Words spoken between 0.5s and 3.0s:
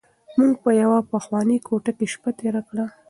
په یوه پخوانۍ کوټه کې شپه تېره کړه.